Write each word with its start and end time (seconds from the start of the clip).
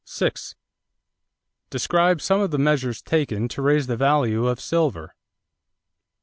Describe 1.69 2.21
some 2.21 2.41
of 2.41 2.49
the 2.49 2.57
measures 2.57 3.03
taken 3.03 3.47
to 3.47 3.61
raise 3.61 3.85
the 3.85 3.95
value 3.95 4.47
of 4.47 4.59
silver. 4.59 5.13